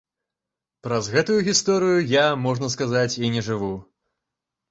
[0.87, 3.69] Праз гэтую гісторыю я, можна сказаць, і не жыву.